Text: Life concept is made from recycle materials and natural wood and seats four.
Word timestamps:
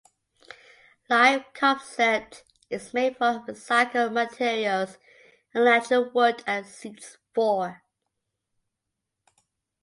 Life 1.11 1.45
concept 1.53 2.43
is 2.71 2.91
made 2.91 3.17
from 3.17 3.45
recycle 3.45 4.11
materials 4.11 4.97
and 5.53 5.63
natural 5.65 6.09
wood 6.09 6.43
and 6.47 6.65
seats 6.65 7.19
four. 7.35 7.83